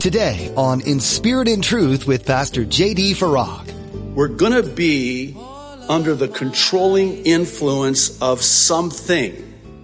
Today 0.00 0.52
on 0.56 0.80
In 0.82 1.00
Spirit 1.00 1.48
and 1.48 1.62
Truth 1.62 2.06
with 2.06 2.24
Pastor 2.24 2.64
J.D. 2.64 3.14
Farag. 3.14 3.72
We're 4.14 4.28
gonna 4.28 4.62
be 4.62 5.36
under 5.88 6.14
the 6.14 6.28
controlling 6.28 7.26
influence 7.26 8.22
of 8.22 8.40
something. 8.40 9.34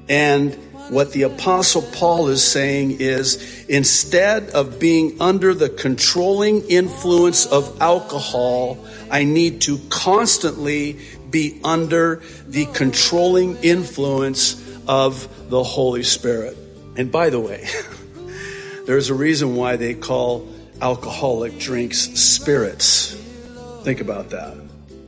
And 0.09 0.55
what 0.89 1.11
the 1.11 1.23
apostle 1.23 1.83
Paul 1.83 2.29
is 2.29 2.45
saying 2.45 3.01
is 3.01 3.65
instead 3.69 4.51
of 4.51 4.79
being 4.79 5.21
under 5.21 5.53
the 5.53 5.69
controlling 5.69 6.63
influence 6.69 7.47
of 7.47 7.83
alcohol, 7.83 8.79
I 9.11 9.25
need 9.25 9.63
to 9.63 9.81
constantly 9.89 11.01
be 11.29 11.61
under 11.65 12.23
the 12.47 12.67
controlling 12.67 13.57
influence 13.65 14.63
of 14.87 15.29
the 15.51 15.65
Holy 15.65 16.05
Spirit. 16.05 16.57
And 16.97 17.11
by 17.11 17.31
the 17.31 17.41
way, 17.41 17.67
there's 18.87 19.11
a 19.11 19.15
reason 19.15 19.57
why 19.57 19.77
they 19.77 19.95
call 19.95 20.49
alcoholic 20.81 21.59
drinks 21.59 21.99
spirits. 21.99 23.15
Think 23.83 24.01
about 24.01 24.31
that. 24.31 24.57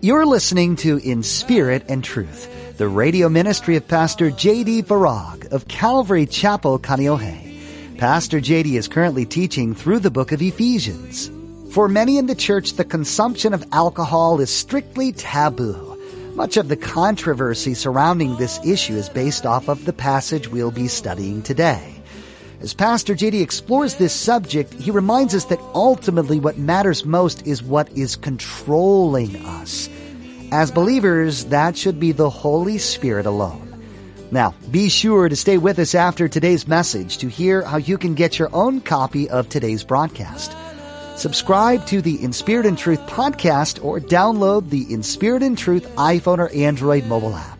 You're 0.00 0.26
listening 0.26 0.76
to 0.76 0.98
In 0.98 1.22
Spirit 1.22 1.84
and 1.88 2.04
Truth 2.04 2.52
the 2.76 2.88
radio 2.88 3.30
ministry 3.30 3.76
of 3.76 3.88
Pastor 3.88 4.30
J.D. 4.30 4.82
Farag 4.82 5.50
of 5.50 5.66
Calvary 5.66 6.26
Chapel, 6.26 6.78
Kaneohe. 6.78 7.96
Pastor 7.96 8.38
J.D. 8.38 8.76
is 8.76 8.86
currently 8.86 9.24
teaching 9.24 9.74
through 9.74 10.00
the 10.00 10.10
book 10.10 10.30
of 10.30 10.42
Ephesians. 10.42 11.30
For 11.72 11.88
many 11.88 12.18
in 12.18 12.26
the 12.26 12.34
church, 12.34 12.74
the 12.74 12.84
consumption 12.84 13.54
of 13.54 13.64
alcohol 13.72 14.40
is 14.40 14.50
strictly 14.50 15.12
taboo. 15.12 15.98
Much 16.34 16.58
of 16.58 16.68
the 16.68 16.76
controversy 16.76 17.72
surrounding 17.72 18.36
this 18.36 18.60
issue 18.62 18.94
is 18.94 19.08
based 19.08 19.46
off 19.46 19.68
of 19.68 19.86
the 19.86 19.94
passage 19.94 20.48
we'll 20.48 20.70
be 20.70 20.86
studying 20.86 21.42
today. 21.42 21.95
As 22.60 22.72
Pastor 22.72 23.14
JD 23.14 23.42
explores 23.42 23.96
this 23.96 24.14
subject, 24.14 24.72
he 24.74 24.90
reminds 24.90 25.34
us 25.34 25.44
that 25.46 25.60
ultimately 25.74 26.40
what 26.40 26.56
matters 26.56 27.04
most 27.04 27.46
is 27.46 27.62
what 27.62 27.90
is 27.92 28.16
controlling 28.16 29.36
us. 29.44 29.90
As 30.52 30.70
believers, 30.70 31.46
that 31.46 31.76
should 31.76 32.00
be 32.00 32.12
the 32.12 32.30
Holy 32.30 32.78
Spirit 32.78 33.26
alone. 33.26 33.62
Now, 34.30 34.54
be 34.70 34.88
sure 34.88 35.28
to 35.28 35.36
stay 35.36 35.58
with 35.58 35.78
us 35.78 35.94
after 35.94 36.28
today's 36.28 36.66
message 36.66 37.18
to 37.18 37.28
hear 37.28 37.62
how 37.62 37.76
you 37.76 37.98
can 37.98 38.14
get 38.14 38.38
your 38.38 38.48
own 38.54 38.80
copy 38.80 39.28
of 39.28 39.48
today's 39.48 39.84
broadcast. 39.84 40.56
Subscribe 41.16 41.86
to 41.86 42.00
the 42.00 42.22
In 42.22 42.32
Spirit 42.32 42.66
and 42.66 42.76
Truth 42.76 43.00
podcast 43.00 43.84
or 43.84 44.00
download 44.00 44.70
the 44.70 44.92
In 44.92 45.02
Spirit 45.02 45.42
and 45.42 45.56
Truth 45.56 45.86
iPhone 45.96 46.38
or 46.38 46.50
Android 46.52 47.06
mobile 47.06 47.34
app. 47.34 47.55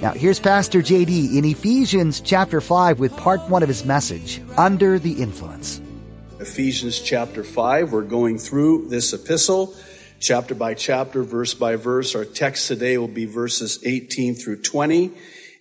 Now, 0.00 0.12
here's 0.12 0.38
Pastor 0.38 0.80
JD 0.80 1.36
in 1.36 1.44
Ephesians 1.44 2.20
chapter 2.20 2.60
5 2.60 3.00
with 3.00 3.16
part 3.16 3.40
1 3.50 3.64
of 3.64 3.68
his 3.68 3.84
message, 3.84 4.40
Under 4.56 4.96
the 5.00 5.20
Influence. 5.20 5.80
Ephesians 6.38 7.00
chapter 7.00 7.42
5, 7.42 7.90
we're 7.90 8.02
going 8.02 8.38
through 8.38 8.86
this 8.90 9.12
epistle 9.12 9.74
chapter 10.20 10.54
by 10.54 10.74
chapter, 10.74 11.24
verse 11.24 11.52
by 11.54 11.74
verse. 11.74 12.14
Our 12.14 12.24
text 12.24 12.68
today 12.68 12.96
will 12.96 13.08
be 13.08 13.24
verses 13.24 13.80
18 13.84 14.36
through 14.36 14.62
20. 14.62 15.10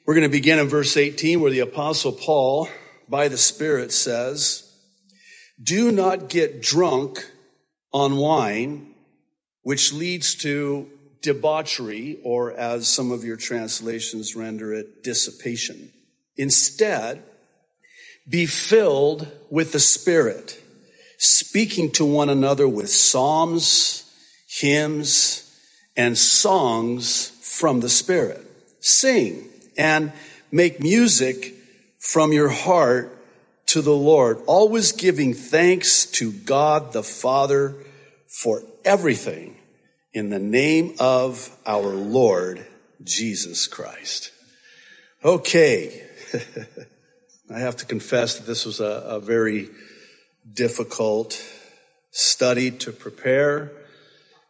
We're 0.05 0.13
going 0.13 0.29
to 0.29 0.29
begin 0.29 0.59
in 0.59 0.67
verse 0.67 0.95
18 0.95 1.41
where 1.41 1.49
the 1.49 1.61
apostle 1.61 2.11
Paul, 2.11 2.69
by 3.09 3.29
the 3.29 3.37
Spirit, 3.37 3.91
says, 3.91 4.71
Do 5.59 5.91
not 5.91 6.29
get 6.29 6.61
drunk 6.61 7.25
on 7.91 8.17
wine, 8.17 8.93
which 9.63 9.93
leads 9.93 10.35
to 10.35 10.91
debauchery, 11.21 12.19
or 12.23 12.51
as 12.51 12.87
some 12.87 13.11
of 13.11 13.23
your 13.23 13.37
translations 13.37 14.35
render 14.35 14.73
it, 14.73 15.03
dissipation. 15.03 15.91
Instead, 16.35 17.23
be 18.29 18.45
filled 18.45 19.27
with 19.49 19.71
the 19.71 19.79
Spirit, 19.79 20.61
speaking 21.17 21.91
to 21.91 22.05
one 22.05 22.29
another 22.29 22.67
with 22.67 22.89
psalms, 22.89 24.03
hymns, 24.47 25.43
and 25.95 26.17
songs 26.17 27.29
from 27.41 27.79
the 27.79 27.89
Spirit. 27.89 28.43
Sing 28.79 29.49
and 29.77 30.11
make 30.51 30.79
music 30.79 31.55
from 31.99 32.31
your 32.31 32.49
heart 32.49 33.13
to 33.67 33.81
the 33.81 33.95
Lord, 33.95 34.39
always 34.45 34.93
giving 34.93 35.33
thanks 35.33 36.05
to 36.05 36.31
God 36.31 36.93
the 36.93 37.03
Father 37.03 37.75
for 38.27 38.61
everything 38.85 39.56
in 40.17 40.31
the 40.31 40.39
name 40.39 40.95
of 40.99 41.55
our 41.63 41.93
Lord 41.93 42.65
Jesus 43.03 43.67
Christ. 43.67 44.31
Okay. 45.23 46.01
I 47.53 47.59
have 47.59 47.77
to 47.77 47.85
confess 47.85 48.39
that 48.39 48.47
this 48.47 48.65
was 48.65 48.79
a, 48.79 49.03
a 49.05 49.19
very 49.19 49.69
difficult 50.51 51.39
study 52.09 52.71
to 52.71 52.91
prepare 52.91 53.71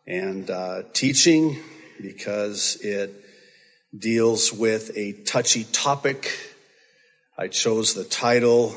and 0.08 0.50
uh, 0.50 0.84
teaching 0.94 1.60
because 2.02 2.78
it 2.78 3.14
deals 3.94 4.54
with 4.54 4.98
a 4.98 5.12
touchy 5.24 5.66
topic. 5.66 6.32
I 7.38 7.50
chose 7.50 7.94
the 7.94 8.06
title 8.06 8.74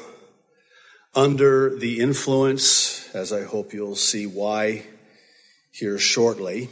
Under 1.15 1.77
the 1.77 2.01
Influence, 2.01 3.09
as 3.15 3.33
I 3.33 3.45
hope 3.45 3.73
you'll 3.73 3.95
see 3.95 4.27
why 4.27 4.83
here 5.71 5.97
shortly. 5.97 6.69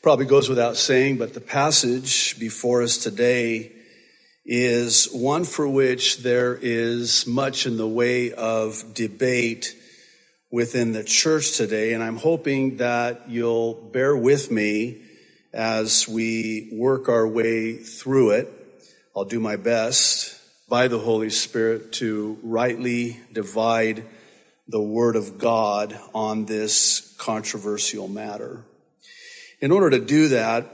Probably 0.00 0.26
goes 0.26 0.48
without 0.48 0.76
saying, 0.76 1.16
but 1.16 1.34
the 1.34 1.40
passage 1.40 2.38
before 2.38 2.82
us 2.82 2.98
today 2.98 3.72
is 4.46 5.06
one 5.06 5.42
for 5.42 5.68
which 5.68 6.18
there 6.18 6.54
is 6.54 7.26
much 7.26 7.66
in 7.66 7.76
the 7.76 7.86
way 7.86 8.32
of 8.32 8.94
debate 8.94 9.74
within 10.52 10.92
the 10.92 11.02
church 11.02 11.56
today. 11.56 11.94
And 11.94 12.02
I'm 12.04 12.16
hoping 12.16 12.76
that 12.76 13.28
you'll 13.28 13.74
bear 13.74 14.16
with 14.16 14.52
me 14.52 15.02
as 15.52 16.06
we 16.06 16.70
work 16.72 17.08
our 17.08 17.26
way 17.26 17.74
through 17.74 18.30
it. 18.30 18.48
I'll 19.16 19.24
do 19.24 19.40
my 19.40 19.56
best 19.56 20.40
by 20.68 20.86
the 20.86 21.00
Holy 21.00 21.30
Spirit 21.30 21.92
to 21.94 22.38
rightly 22.44 23.18
divide 23.32 24.04
the 24.68 24.80
Word 24.80 25.16
of 25.16 25.38
God 25.38 25.98
on 26.14 26.44
this 26.44 27.16
controversial 27.18 28.06
matter. 28.06 28.64
In 29.60 29.72
order 29.72 29.90
to 29.90 29.98
do 29.98 30.28
that, 30.28 30.66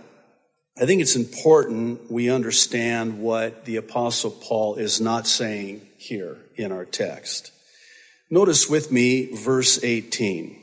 I 0.76 0.86
think 0.86 1.00
it's 1.00 1.16
important 1.16 2.10
we 2.10 2.30
understand 2.30 3.20
what 3.20 3.64
the 3.64 3.76
Apostle 3.76 4.30
Paul 4.30 4.74
is 4.74 5.00
not 5.00 5.26
saying 5.26 5.86
here 5.96 6.36
in 6.56 6.72
our 6.72 6.84
text. 6.84 7.52
Notice 8.28 8.68
with 8.68 8.90
me 8.90 9.34
verse 9.34 9.82
18. 9.82 10.60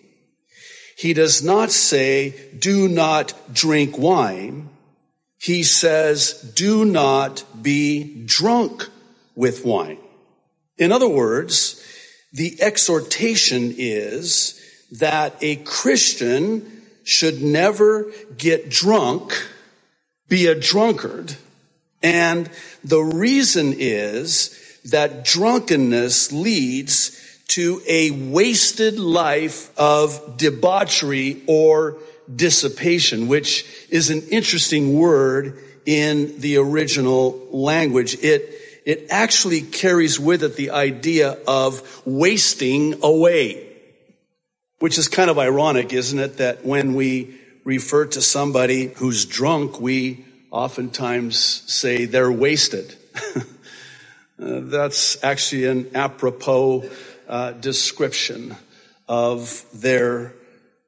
He 0.98 1.14
does 1.14 1.42
not 1.42 1.72
say, 1.72 2.36
do 2.60 2.88
not 2.88 3.34
drink 3.54 3.98
wine. 3.98 4.70
He 5.40 5.64
says, 5.64 6.34
do 6.56 6.86
not 6.86 7.44
be 7.60 8.24
drunk 8.26 8.88
with 9.34 9.66
wine. 9.66 9.98
In 10.78 10.92
other 10.92 11.10
words, 11.10 11.84
the 12.34 12.62
exhortation 12.62 13.74
is 13.78 14.62
that 15.00 15.36
a 15.42 15.56
Christian 15.56 16.81
should 17.04 17.42
never 17.42 18.12
get 18.38 18.70
drunk, 18.70 19.34
be 20.28 20.48
a 20.48 20.56
drunkard. 20.56 21.36
And 22.04 22.50
the 22.84 23.02
reason 23.02 23.76
is 23.78 24.58
that 24.86 25.24
drunkenness 25.24 26.32
leads 26.32 27.18
to 27.50 27.82
a 27.88 28.12
wasted 28.12 28.98
life 28.98 29.78
of 29.78 30.38
debauchery 30.38 31.44
or 31.48 31.98
dissipation, 32.34 33.28
which 33.28 33.66
is 33.90 34.10
an 34.10 34.22
interesting 34.30 34.98
word 34.98 35.58
in 35.86 36.40
the 36.40 36.58
original 36.58 37.48
language. 37.52 38.16
It, 38.24 38.58
it 38.86 39.08
actually 39.10 39.62
carries 39.62 40.20
with 40.20 40.44
it 40.44 40.56
the 40.56 40.72
idea 40.72 41.38
of 41.48 42.02
wasting 42.06 43.04
away, 43.04 43.71
which 44.82 44.98
is 44.98 45.08
kind 45.08 45.30
of 45.30 45.38
ironic, 45.38 45.94
isn't 45.94 46.18
it? 46.18 46.38
That 46.38 46.66
when 46.66 46.96
we 46.96 47.40
refer 47.64 48.08
to 48.08 48.22
somebody 48.22 48.88
who's 48.88 49.26
drunk, 49.26 49.80
we 49.80 50.26
oftentimes 50.50 51.38
say 51.38 52.06
they're 52.06 52.32
wasted. 52.32 52.96
uh, 53.36 53.42
that's 54.38 55.24
actually 55.24 55.66
an 55.68 55.92
apropos 55.96 56.90
uh, 57.30 57.52
description 57.52 58.56
of 59.08 59.64
their 59.72 60.34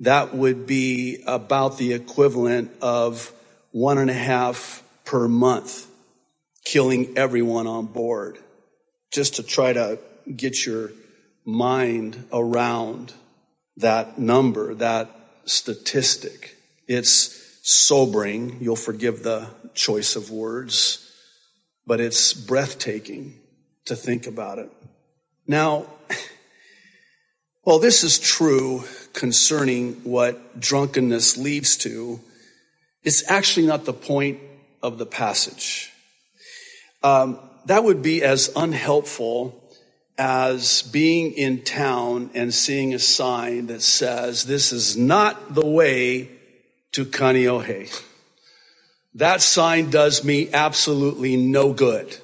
That 0.00 0.34
would 0.34 0.66
be 0.66 1.22
about 1.26 1.78
the 1.78 1.92
equivalent 1.92 2.70
of 2.80 3.32
one 3.70 3.98
and 3.98 4.10
a 4.10 4.14
half 4.14 4.82
per 5.04 5.28
month, 5.28 5.86
killing 6.64 7.18
everyone 7.18 7.66
on 7.66 7.86
board. 7.86 8.38
Just 9.12 9.36
to 9.36 9.42
try 9.42 9.72
to 9.72 9.98
get 10.34 10.64
your 10.64 10.90
mind 11.44 12.28
around 12.32 13.12
that 13.76 14.18
number, 14.18 14.74
that 14.76 15.10
statistic. 15.46 16.56
It's 16.86 17.40
sobering. 17.62 18.58
You'll 18.60 18.76
forgive 18.76 19.22
the 19.22 19.48
choice 19.74 20.16
of 20.16 20.30
words, 20.30 21.10
but 21.86 22.00
it's 22.00 22.32
breathtaking 22.32 23.40
to 23.86 23.96
think 23.96 24.26
about 24.26 24.58
it. 24.58 24.70
Now, 25.46 25.86
well, 27.64 27.78
this 27.78 28.04
is 28.04 28.18
true 28.18 28.84
concerning 29.14 29.94
what 30.04 30.60
drunkenness 30.60 31.38
leads 31.38 31.78
to. 31.78 32.20
It's 33.02 33.30
actually 33.30 33.66
not 33.66 33.84
the 33.84 33.92
point 33.92 34.40
of 34.82 34.98
the 34.98 35.06
passage. 35.06 35.90
Um, 37.02 37.38
that 37.66 37.84
would 37.84 38.02
be 38.02 38.22
as 38.22 38.52
unhelpful 38.54 39.63
as 40.16 40.82
being 40.82 41.32
in 41.32 41.62
town 41.62 42.30
and 42.34 42.54
seeing 42.54 42.94
a 42.94 42.98
sign 42.98 43.66
that 43.66 43.82
says, 43.82 44.44
this 44.44 44.72
is 44.72 44.96
not 44.96 45.54
the 45.54 45.66
way 45.66 46.30
to 46.92 47.04
Kaneohe. 47.04 48.02
That 49.16 49.42
sign 49.42 49.90
does 49.90 50.24
me 50.24 50.52
absolutely 50.52 51.36
no 51.36 51.72
good. 51.72 52.16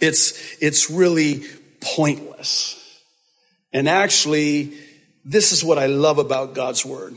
It's, 0.00 0.62
it's 0.62 0.90
really 0.90 1.44
pointless. 1.80 2.80
And 3.72 3.88
actually, 3.88 4.74
this 5.24 5.52
is 5.52 5.64
what 5.64 5.78
I 5.78 5.86
love 5.86 6.18
about 6.18 6.54
God's 6.54 6.84
word. 6.84 7.14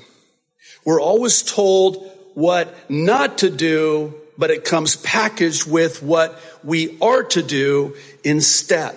We're 0.86 1.02
always 1.02 1.44
told 1.44 2.10
what 2.34 2.74
not 2.90 3.40
to 3.40 3.50
do, 3.50 4.16
but 4.38 4.52
it 4.52 4.64
comes 4.64 4.96
packaged 4.96 5.70
with 5.70 6.02
what 6.02 6.40
we 6.64 6.98
are 7.02 7.24
to 7.24 7.44
do 7.44 7.96
instead. 8.24 8.96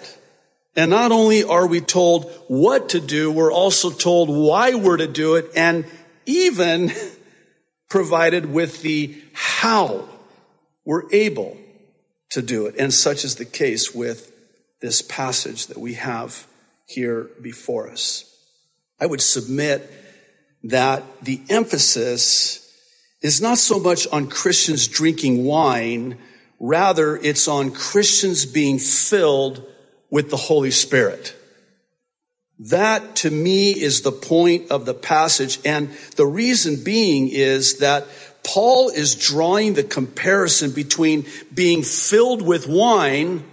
And 0.77 0.91
not 0.91 1.11
only 1.11 1.43
are 1.43 1.67
we 1.67 1.81
told 1.81 2.31
what 2.47 2.91
to 2.91 3.01
do, 3.01 3.31
we're 3.31 3.53
also 3.53 3.91
told 3.91 4.29
why 4.29 4.75
we're 4.75 4.99
to 4.99 5.09
do 5.09 5.35
it 5.35 5.51
and 5.57 5.85
even 6.27 6.93
provided 7.91 8.47
with 8.47 8.83
the 8.83 9.17
how 9.33 10.09
we're 10.85 11.11
able 11.13 11.57
to 12.31 12.43
do 12.43 12.67
it. 12.67 12.77
And 12.79 12.95
such 12.95 13.25
is 13.25 13.37
the 13.37 13.45
case 13.45 13.95
with 13.95 14.33
this 14.81 15.03
passage 15.03 15.67
that 15.67 15.79
we 15.79 15.95
have 15.95 16.47
here 16.87 17.29
before 17.43 17.91
us. 17.91 18.25
I 19.01 19.07
would 19.07 19.21
submit 19.21 19.91
that 20.65 21.03
the 21.23 21.41
emphasis 21.49 22.67
is 23.23 23.41
not 23.41 23.59
so 23.59 23.79
much 23.79 24.07
on 24.09 24.29
Christians 24.29 24.89
drinking 24.89 25.45
wine, 25.45 26.19
rather 26.59 27.17
it's 27.17 27.49
on 27.49 27.71
Christians 27.71 28.47
being 28.47 28.79
filled 28.79 29.65
with 30.11 30.31
the 30.31 30.37
Holy 30.37 30.71
Spirit. 30.71 31.37
That 32.59 33.17
to 33.17 33.31
me 33.31 33.71
is 33.71 34.03
the 34.03 34.13
point 34.13 34.71
of 34.71 34.85
the 34.85 34.95
passage. 34.95 35.59
And 35.65 35.91
the 36.17 36.27
reason 36.27 36.85
being 36.85 37.29
is 37.29 37.79
that 37.79 38.07
Paul 38.43 38.91
is 38.91 39.15
drawing 39.15 39.75
the 39.75 39.83
comparison 39.83 40.73
between 40.73 41.27
being 41.55 41.83
filled 41.83 42.43
with 42.43 42.67
wine 42.67 43.45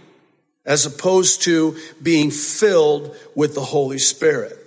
as 0.66 0.86
opposed 0.86 1.44
to 1.44 1.78
being 2.04 2.32
filled 2.32 3.16
with 3.36 3.56
the 3.56 3.62
Holy 3.62 4.00
Spirit. 4.00 4.58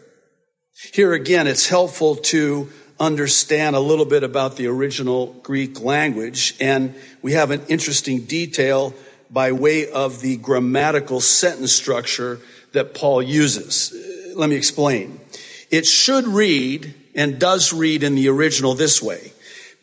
Here 0.94 1.12
again, 1.12 1.46
it's 1.46 1.68
helpful 1.68 2.16
to 2.16 2.70
understand 2.98 3.76
a 3.76 3.80
little 3.80 4.06
bit 4.06 4.22
about 4.22 4.56
the 4.56 4.66
original 4.66 5.26
Greek 5.42 5.80
language. 5.80 6.54
And 6.60 6.94
we 7.20 7.32
have 7.32 7.50
an 7.50 7.62
interesting 7.68 8.24
detail 8.24 8.94
by 9.30 9.52
way 9.52 9.90
of 9.90 10.20
the 10.20 10.36
grammatical 10.36 11.20
sentence 11.20 11.72
structure 11.72 12.40
that 12.72 12.94
Paul 12.94 13.22
uses 13.22 13.92
let 14.34 14.50
me 14.50 14.56
explain. 14.56 15.20
It 15.70 15.86
should 15.86 16.26
read 16.26 16.94
and 17.14 17.38
does 17.38 17.72
read 17.72 18.02
in 18.02 18.14
the 18.14 18.28
original 18.28 18.74
this 18.74 19.02
way. 19.02 19.32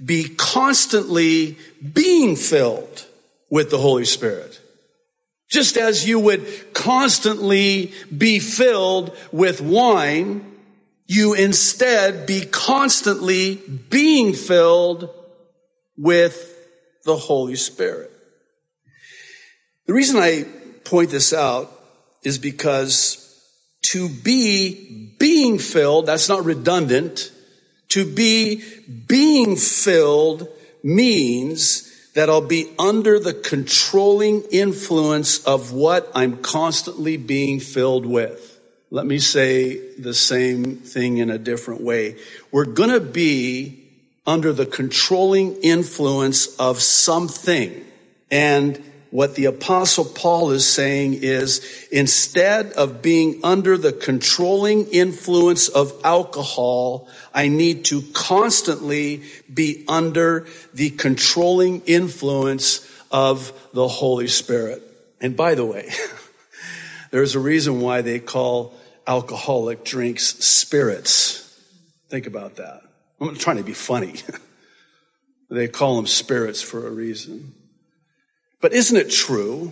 Be 0.04 0.30
constantly 0.30 1.58
being 1.94 2.36
filled 2.36 3.06
with 3.50 3.70
the 3.70 3.78
Holy 3.78 4.06
Spirit. 4.06 4.60
Just 5.50 5.78
as 5.78 6.08
you 6.08 6.20
would 6.20 6.74
constantly 6.74 7.94
be 8.16 8.40
filled 8.40 9.16
with 9.32 9.62
wine, 9.62 10.44
you 11.06 11.34
instead 11.34 12.26
be 12.26 12.42
constantly 12.42 13.56
being 13.56 14.34
filled 14.34 15.10
with 15.96 16.54
the 17.06 17.16
Holy 17.16 17.56
Spirit. 17.56 18.12
The 19.88 19.94
reason 19.94 20.18
I 20.18 20.46
point 20.84 21.10
this 21.10 21.34
out 21.34 21.72
is 22.24 22.38
because 22.38 23.24
to 23.84 24.10
be 24.10 25.16
being 25.18 25.60
filled, 25.60 26.06
that's 26.06 26.30
not 26.30 26.46
redundant. 26.46 27.32
To 27.90 28.06
be 28.06 28.64
being 29.08 29.56
filled 29.56 30.50
means 30.84 32.12
that 32.16 32.30
I'll 32.30 32.42
be 32.42 32.74
under 32.78 33.20
the 33.20 33.34
controlling 33.34 34.42
influence 34.52 35.46
of 35.46 35.72
what 35.72 36.12
I'm 36.14 36.38
constantly 36.38 37.16
being 37.16 37.60
filled 37.60 38.06
with. 38.06 38.60
Let 38.90 39.06
me 39.06 39.20
say 39.20 39.94
the 39.96 40.14
same 40.14 40.78
thing 40.78 41.18
in 41.18 41.30
a 41.30 41.38
different 41.38 41.82
way. 41.82 42.18
We're 42.52 42.66
going 42.66 42.90
to 42.90 43.00
be 43.00 43.84
under 44.26 44.52
the 44.52 44.66
controlling 44.66 45.62
influence 45.62 46.56
of 46.58 46.82
something. 46.82 47.86
And 48.30 48.84
what 49.12 49.36
the 49.36 49.46
apostle 49.46 50.06
Paul 50.06 50.52
is 50.52 50.66
saying 50.66 51.16
is 51.22 51.88
instead 51.92 52.74
of 52.74 53.02
being 53.02 53.40
under 53.44 53.78
the 53.78 53.94
controlling 53.94 54.88
influence 54.88 55.70
of 55.70 55.94
alcohol, 56.04 57.08
I 57.34 57.48
need 57.48 57.86
to 57.86 58.02
constantly 58.14 59.24
be 59.52 59.86
under 59.88 60.48
the 60.74 60.90
controlling 60.90 61.82
influence 61.86 62.88
of 63.12 63.54
the 63.74 63.88
Holy 63.88 64.28
Spirit. 64.28 64.84
And 65.22 65.36
by 65.36 65.56
the 65.56 65.66
way, 65.66 65.90
there's 67.12 67.36
a 67.36 67.40
reason 67.40 67.82
why 67.82 68.02
they 68.02 68.20
call 68.20 68.74
alcoholic 69.06 69.86
drinks 69.86 70.24
spirits. 70.44 71.44
Think 72.10 72.28
about 72.28 72.58
that. 72.58 72.82
I'm 73.20 73.36
trying 73.36 73.58
to 73.58 73.64
be 73.64 73.74
funny. 73.74 74.16
they 75.50 75.68
call 75.68 75.96
them 75.96 76.08
spirits 76.08 76.62
for 76.62 76.88
a 76.88 76.92
reason. 76.92 77.54
But 78.60 78.74
isn't 78.74 78.98
it 78.98 79.12
true? 79.12 79.72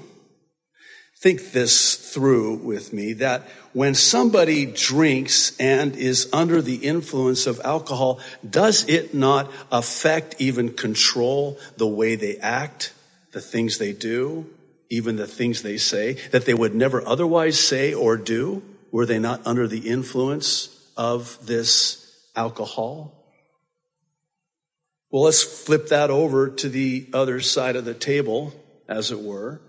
Think 1.18 1.54
this 1.54 1.96
through 2.13 2.56
with 2.58 2.94
me 2.94 3.13
that 3.13 3.48
when 3.74 3.96
somebody 3.96 4.65
drinks 4.65 5.58
and 5.60 5.96
is 5.96 6.30
under 6.32 6.62
the 6.62 6.75
influence 6.75 7.48
of 7.48 7.60
alcohol, 7.63 8.20
does 8.48 8.88
it 8.88 9.13
not 9.13 9.51
affect, 9.72 10.36
even 10.39 10.74
control 10.74 11.58
the 11.77 11.88
way 11.88 12.15
they 12.15 12.38
act, 12.38 12.94
the 13.32 13.42
things 13.42 13.77
they 13.80 13.92
do, 13.92 14.48
even 14.89 15.15
the 15.15 15.27
things 15.27 15.62
they 15.62 15.77
say 15.77 16.13
that 16.32 16.46
they 16.46 16.54
would 16.54 16.75
never 16.75 17.06
otherwise 17.08 17.60
say 17.60 17.94
or 17.94 18.18
do 18.18 18.62
were 18.92 19.06
they 19.06 19.20
not 19.20 19.46
under 19.48 19.68
the 19.68 19.89
influence 19.89 20.70
of 20.96 21.44
this 21.46 22.15
alcohol? 22.36 23.25
Well, 25.10 25.24
let's 25.24 25.44
flip 25.44 25.88
that 25.88 26.12
over 26.12 26.50
to 26.50 26.70
the 26.70 27.10
other 27.13 27.42
side 27.42 27.75
of 27.75 27.86
the 27.86 27.94
table 27.94 28.54
as 28.88 29.12
it 29.12 29.20
were. 29.20 29.62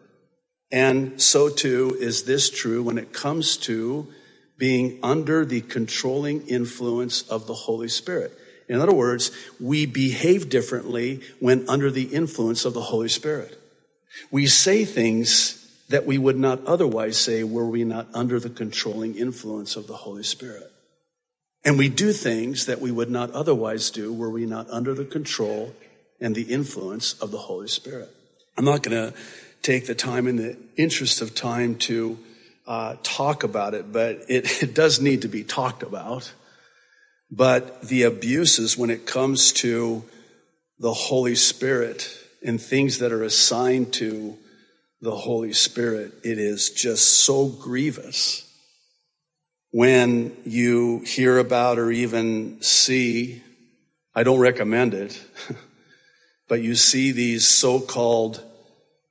And 0.71 1.21
so 1.21 1.49
too 1.49 1.97
is 2.01 2.25
this 2.25 2.51
true 2.51 2.83
when 2.83 2.99
it 2.99 3.13
comes 3.13 3.57
to 3.59 4.09
being 4.59 4.99
under 5.03 5.45
the 5.45 5.61
controlling 5.61 6.47
influence 6.49 7.23
of 7.23 7.47
the 7.47 7.55
Holy 7.55 7.89
Spirit. 7.89 8.33
In 8.69 8.81
other 8.81 8.95
words, 8.95 9.31
we 9.61 9.87
behave 9.87 10.49
differently 10.49 11.21
when 11.39 11.69
under 11.69 11.91
the 11.91 12.05
influence 12.05 12.65
of 12.65 12.75
the 12.75 12.81
Holy 12.81 13.09
Spirit. 13.09 13.61
We 14.31 14.47
say 14.47 14.85
things 14.85 15.63
that 15.89 16.07
we 16.07 16.19
would 16.19 16.39
not 16.39 16.65
otherwise 16.67 17.17
say 17.17 17.45
were 17.45 17.67
we 17.67 17.85
not 17.85 18.09
under 18.13 18.41
the 18.41 18.51
controlling 18.51 19.17
influence 19.17 19.77
of 19.77 19.87
the 19.87 19.95
Holy 19.95 20.25
Spirit. 20.25 20.73
And 21.65 21.79
we 21.79 21.89
do 21.89 22.13
things 22.13 22.67
that 22.67 22.81
we 22.81 22.91
would 22.91 23.11
not 23.11 23.31
otherwise 23.33 23.91
do 23.91 24.13
were 24.13 24.31
we 24.31 24.47
not 24.47 24.69
under 24.71 24.95
the 24.95 25.05
control 25.05 25.75
and 26.21 26.35
the 26.35 26.43
influence 26.43 27.13
of 27.15 27.31
the 27.31 27.39
Holy 27.39 27.69
Spirit. 27.69 28.16
I'm 28.57 28.65
not 28.65 28.83
going 28.83 29.13
to 29.13 29.19
take 29.63 29.87
the 29.87 29.95
time 29.95 30.27
in 30.27 30.37
the 30.37 30.57
interest 30.77 31.21
of 31.21 31.35
time 31.35 31.77
to 31.77 32.19
uh, 32.67 32.97
talk 33.03 33.43
about 33.43 33.75
it, 33.75 33.93
but 33.93 34.25
it, 34.29 34.63
it 34.63 34.75
does 34.75 35.01
need 35.01 35.23
to 35.23 35.29
be 35.29 35.45
talked 35.45 35.83
about. 35.83 36.33
But 37.31 37.83
the 37.83 38.05
abuses 38.05 38.79
when 38.79 38.91
it 38.91 39.07
comes 39.07 39.53
to 39.55 40.05
the 40.79 40.93
Holy 40.93 41.35
Spirit 41.35 42.09
and 42.45 42.61
things 42.61 42.99
that 42.99 43.13
are 43.13 43.25
assigned 43.25 43.93
to 43.95 44.39
the 45.01 45.15
Holy 45.15 45.53
Spirit, 45.53 46.13
it 46.23 46.39
is 46.39 46.71
just 46.71 47.25
so 47.25 47.49
grievous 47.49 48.47
when 49.77 50.35
you 50.45 51.01
hear 51.01 51.39
about 51.39 51.79
or 51.79 51.91
even 51.91 52.63
see, 52.63 53.43
I 54.15 54.23
don't 54.23 54.39
recommend 54.39 54.95
it, 54.95 55.23
but 56.49 56.61
you 56.61 56.75
see 56.75 57.13
these 57.13 57.47
so-called 57.47 58.43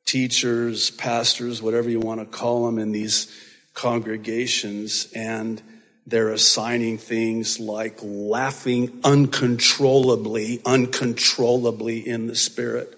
teachers, 0.06 0.92
pastors, 0.92 1.62
whatever 1.62 1.90
you 1.90 2.00
want 2.00 2.20
to 2.20 2.26
call 2.26 2.66
them 2.66 2.78
in 2.80 2.92
these 2.92 3.32
congregations 3.74 5.12
and 5.14 5.62
they're 6.08 6.30
assigning 6.30 6.98
things 6.98 7.60
like 7.60 7.98
laughing 8.04 9.00
uncontrollably, 9.04 10.62
uncontrollably 10.66 12.08
in 12.08 12.28
the 12.28 12.36
spirit, 12.36 12.98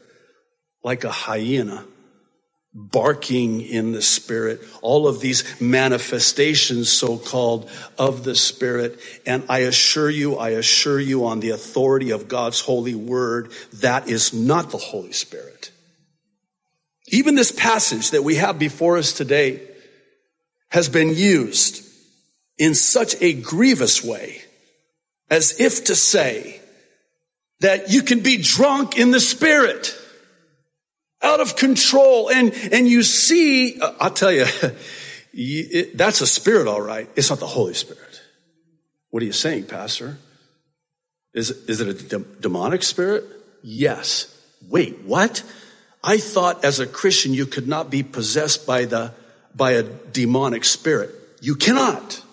like 0.84 1.06
a 1.06 1.12
hyena, 1.12 1.86
barking 2.78 3.62
in 3.62 3.92
the 3.92 4.04
spirit, 4.04 4.62
all 4.84 5.08
of 5.08 5.20
these 5.20 5.60
manifestations, 5.60 6.92
so 6.92 7.18
called, 7.18 7.68
of 7.98 8.24
the 8.24 8.36
spirit. 8.36 9.00
And 9.26 9.44
I 9.50 9.60
assure 9.60 10.12
you, 10.12 10.36
I 10.38 10.50
assure 10.50 11.00
you 11.00 11.26
on 11.26 11.40
the 11.40 11.50
authority 11.50 12.12
of 12.12 12.28
God's 12.28 12.60
holy 12.60 12.94
word, 12.94 13.52
that 13.74 14.08
is 14.08 14.32
not 14.32 14.70
the 14.70 14.78
Holy 14.78 15.12
Spirit. 15.12 15.72
Even 17.08 17.34
this 17.34 17.52
passage 17.52 18.12
that 18.12 18.24
we 18.24 18.36
have 18.36 18.60
before 18.60 18.98
us 18.98 19.12
today 19.12 19.68
has 20.70 20.88
been 20.88 21.16
used 21.16 21.84
in 22.60 22.76
such 22.76 23.16
a 23.22 23.34
grievous 23.34 24.04
way 24.04 24.42
as 25.32 25.60
if 25.60 25.86
to 25.86 25.96
say 25.96 26.62
that 27.60 27.90
you 27.90 28.04
can 28.04 28.20
be 28.20 28.38
drunk 28.38 29.00
in 29.00 29.10
the 29.10 29.20
spirit 29.20 29.98
out 31.22 31.40
of 31.40 31.56
control 31.56 32.30
and 32.30 32.54
and 32.72 32.88
you 32.88 33.02
see 33.02 33.80
uh, 33.80 33.94
i'll 34.00 34.12
tell 34.12 34.32
you 34.32 34.46
it, 35.38 35.98
that's 35.98 36.22
a 36.22 36.28
spirit 36.28 36.68
all 36.68 36.82
right. 36.82 37.10
It's 37.16 37.30
not 37.30 37.40
the 37.40 37.48
holy 37.48 37.76
spirit. 37.76 38.22
What 39.12 39.22
are 39.22 39.26
you 39.26 39.34
saying 39.34 39.66
pastor? 39.66 40.18
Is, 41.34 41.52
is 41.52 41.80
it 41.80 41.88
a 41.88 41.94
de- 41.94 42.26
demonic 42.42 42.82
spirit? 42.82 43.24
Yes. 43.62 44.34
Wait 44.68 45.02
what? 45.02 45.44
I 46.04 46.18
thought 46.18 46.66
as 46.66 46.80
a 46.80 46.88
christian 46.88 47.34
you 47.34 47.46
could 47.46 47.68
not 47.68 47.90
be 47.90 48.02
possessed 48.02 48.66
by 48.66 48.86
the 48.86 49.14
by 49.56 49.72
a 49.72 49.84
demonic 49.84 50.64
spirit. 50.64 51.14
You 51.42 51.56
cannot 51.56 52.24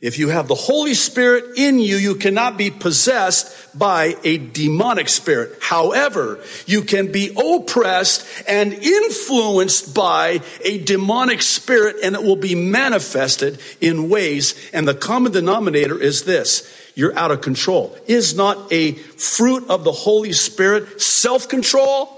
if 0.00 0.18
you 0.18 0.30
have 0.30 0.48
the 0.48 0.54
Holy 0.54 0.94
Spirit 0.94 1.58
in 1.58 1.78
you, 1.78 1.96
you 1.96 2.14
cannot 2.14 2.56
be 2.56 2.70
possessed 2.70 3.78
by 3.78 4.16
a 4.24 4.38
demonic 4.38 5.10
spirit. 5.10 5.58
However, 5.60 6.40
you 6.64 6.82
can 6.82 7.12
be 7.12 7.36
oppressed 7.36 8.26
and 8.48 8.72
influenced 8.72 9.94
by 9.94 10.40
a 10.64 10.78
demonic 10.78 11.42
spirit 11.42 11.96
and 12.02 12.14
it 12.14 12.22
will 12.22 12.36
be 12.36 12.54
manifested 12.54 13.60
in 13.82 14.08
ways. 14.08 14.54
And 14.72 14.88
the 14.88 14.94
common 14.94 15.32
denominator 15.32 16.00
is 16.00 16.24
this. 16.24 16.66
You're 16.94 17.16
out 17.16 17.30
of 17.30 17.42
control. 17.42 17.94
Is 18.06 18.34
not 18.34 18.72
a 18.72 18.92
fruit 18.92 19.68
of 19.68 19.84
the 19.84 19.92
Holy 19.92 20.32
Spirit 20.32 21.02
self-control? 21.02 22.16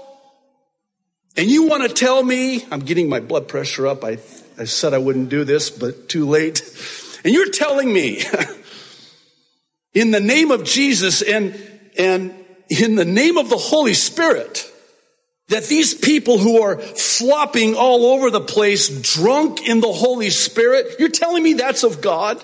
And 1.35 1.49
you 1.49 1.67
want 1.67 1.83
to 1.83 1.89
tell 1.89 2.23
me, 2.23 2.63
I'm 2.71 2.79
getting 2.79 3.09
my 3.09 3.19
blood 3.19 3.49
pressure 3.49 3.87
up. 3.87 4.05
I, 4.05 4.19
I 4.57 4.63
said 4.63 4.93
I 4.93 4.99
wouldn't 4.99 5.27
do 5.27 5.43
this, 5.43 5.69
but 5.69 6.07
too 6.07 6.29
late. 6.29 6.61
And 7.23 7.33
you're 7.33 7.49
telling 7.49 7.91
me 7.91 8.23
in 9.93 10.11
the 10.11 10.19
name 10.19 10.51
of 10.51 10.63
Jesus 10.63 11.21
and, 11.21 11.55
and 11.97 12.33
in 12.69 12.95
the 12.95 13.05
name 13.05 13.37
of 13.37 13.49
the 13.49 13.57
Holy 13.57 13.93
Spirit 13.93 14.69
that 15.49 15.65
these 15.65 15.93
people 15.93 16.37
who 16.37 16.61
are 16.61 16.77
flopping 16.77 17.75
all 17.75 18.05
over 18.07 18.29
the 18.29 18.41
place, 18.41 18.89
drunk 19.13 19.67
in 19.67 19.81
the 19.81 19.91
Holy 19.91 20.29
Spirit, 20.29 20.95
you're 20.99 21.09
telling 21.09 21.43
me 21.43 21.53
that's 21.53 21.83
of 21.83 22.01
God? 22.01 22.43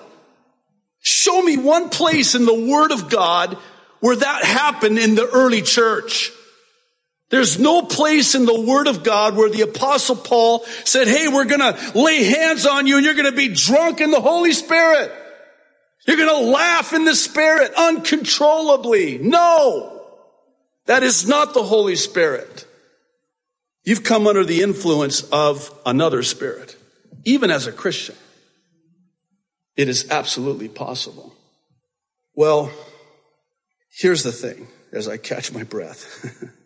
Show 1.02 1.42
me 1.42 1.58
one 1.58 1.90
place 1.90 2.36
in 2.36 2.46
the 2.46 2.54
Word 2.54 2.92
of 2.92 3.10
God 3.10 3.58
where 4.00 4.16
that 4.16 4.44
happened 4.44 5.00
in 5.00 5.16
the 5.16 5.28
early 5.28 5.62
church. 5.62 6.32
There's 7.30 7.60
no 7.60 7.84
place 7.84 8.34
in 8.34 8.46
the 8.46 8.60
Word 8.60 8.88
of 8.88 9.04
God 9.04 9.36
where 9.36 9.50
the 9.50 9.62
Apostle 9.62 10.16
Paul 10.16 10.66
said, 10.84 11.08
Hey, 11.08 11.28
we're 11.28 11.46
gonna 11.46 11.78
lay 11.94 12.24
hands 12.24 12.66
on 12.66 12.88
you 12.88 12.98
and 12.98 13.06
you're 13.06 13.16
gonna 13.16 13.32
be 13.32 13.50
drunk 13.50 14.02
in 14.02 14.10
the 14.10 14.20
Holy 14.22 14.52
Spirit. 14.52 15.12
You're 16.08 16.18
gonna 16.18 16.48
laugh 16.48 16.92
in 16.94 17.06
the 17.06 17.16
Spirit 17.16 17.72
uncontrollably. 17.78 19.20
No! 19.20 20.08
That 20.88 21.04
is 21.04 21.28
not 21.28 21.54
the 21.54 21.62
Holy 21.62 21.96
Spirit. 21.96 22.66
You've 23.84 24.04
come 24.04 24.26
under 24.26 24.44
the 24.44 24.64
influence 24.64 25.22
of 25.32 25.72
another 25.86 26.24
spirit, 26.24 26.76
even 27.26 27.52
as 27.52 27.68
a 27.68 27.72
Christian. 27.72 28.16
It 29.78 29.88
is 29.88 30.10
absolutely 30.10 30.68
possible. 30.68 31.34
Well, 32.36 32.72
here's 33.92 34.24
the 34.24 34.32
thing 34.32 34.68
as 34.92 35.08
I 35.08 35.18
catch 35.18 35.54
my 35.54 35.64
breath. 35.64 36.52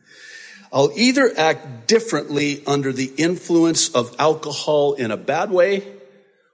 I'll 0.73 0.91
either 0.95 1.31
act 1.37 1.87
differently 1.87 2.63
under 2.65 2.91
the 2.91 3.13
influence 3.15 3.89
of 3.89 4.15
alcohol 4.17 4.93
in 4.93 5.11
a 5.11 5.17
bad 5.17 5.51
way, 5.51 5.83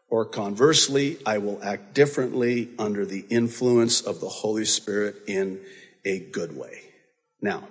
or 0.09 0.25
conversely, 0.25 1.17
I 1.25 1.37
will 1.37 1.63
act 1.63 1.93
differently 1.93 2.67
under 2.77 3.05
the 3.05 3.25
influence 3.29 4.01
of 4.01 4.19
the 4.19 4.27
Holy 4.27 4.65
Spirit 4.65 5.15
in 5.25 5.61
a 6.03 6.19
good 6.19 6.57
way. 6.57 6.81
Now, 7.41 7.69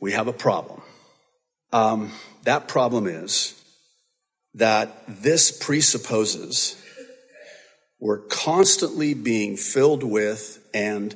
we 0.00 0.10
have 0.10 0.26
a 0.26 0.32
problem. 0.32 0.82
Um, 1.72 2.10
that 2.42 2.66
problem 2.66 3.06
is 3.06 3.54
that 4.54 5.04
this 5.06 5.56
presupposes 5.56 6.76
we're 8.00 8.18
constantly 8.18 9.14
being 9.14 9.56
filled 9.56 10.02
with 10.02 10.58
and 10.74 11.14